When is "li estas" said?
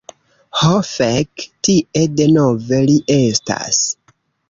2.91-3.87